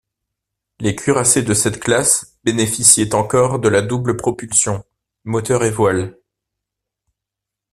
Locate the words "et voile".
5.63-6.17